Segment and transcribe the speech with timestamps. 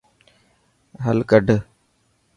[1.05, 1.47] حل ڪڌ.